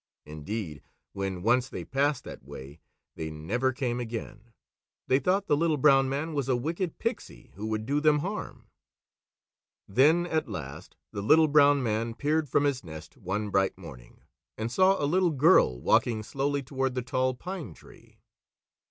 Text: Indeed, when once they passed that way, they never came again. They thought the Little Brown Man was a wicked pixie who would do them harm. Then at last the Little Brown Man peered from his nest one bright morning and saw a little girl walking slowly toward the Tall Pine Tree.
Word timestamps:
Indeed, 0.25 0.81
when 1.13 1.43
once 1.43 1.69
they 1.69 1.85
passed 1.85 2.23
that 2.23 2.41
way, 2.43 2.81
they 3.13 3.29
never 3.29 3.71
came 3.71 3.99
again. 3.99 4.51
They 5.05 5.19
thought 5.19 5.45
the 5.45 5.55
Little 5.55 5.77
Brown 5.77 6.09
Man 6.09 6.33
was 6.33 6.49
a 6.49 6.55
wicked 6.55 6.97
pixie 6.97 7.51
who 7.53 7.67
would 7.67 7.85
do 7.85 7.99
them 8.01 8.17
harm. 8.17 8.65
Then 9.87 10.25
at 10.25 10.49
last 10.49 10.95
the 11.11 11.21
Little 11.21 11.47
Brown 11.47 11.83
Man 11.83 12.15
peered 12.15 12.49
from 12.49 12.63
his 12.63 12.83
nest 12.83 13.15
one 13.15 13.51
bright 13.51 13.77
morning 13.77 14.23
and 14.57 14.71
saw 14.71 14.99
a 14.99 15.05
little 15.05 15.29
girl 15.29 15.79
walking 15.79 16.23
slowly 16.23 16.63
toward 16.63 16.95
the 16.95 17.03
Tall 17.03 17.35
Pine 17.35 17.75
Tree. 17.75 18.17